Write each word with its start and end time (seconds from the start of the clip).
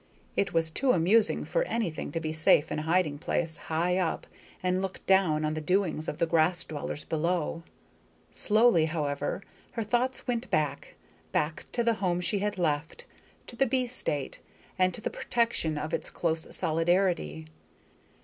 It 0.35 0.51
was 0.51 0.71
too 0.71 0.93
amusing 0.93 1.45
for 1.45 1.61
anything 1.65 2.11
to 2.13 2.19
be 2.19 2.33
safe 2.33 2.71
in 2.71 2.79
a 2.79 2.89
hiding 2.89 3.19
place, 3.19 3.55
high 3.57 3.99
up, 3.99 4.25
and 4.63 4.81
look 4.81 5.05
down 5.05 5.45
on 5.45 5.53
the 5.53 5.61
doings 5.61 6.07
of 6.07 6.17
the 6.17 6.25
grass 6.25 6.63
dwellers 6.63 7.03
below. 7.03 7.61
Slowly, 8.31 8.85
however, 8.85 9.43
her 9.73 9.83
thoughts 9.83 10.25
went 10.25 10.49
back 10.49 10.95
back 11.31 11.67
to 11.73 11.83
the 11.83 11.93
home 12.01 12.19
she 12.19 12.39
had 12.39 12.57
left, 12.57 13.05
to 13.45 13.55
the 13.55 13.67
bee 13.67 13.85
state, 13.85 14.39
and 14.79 14.91
to 14.95 15.01
the 15.01 15.11
protection 15.11 15.77
of 15.77 15.93
its 15.93 16.09
close 16.09 16.47
solidarity. 16.57 17.45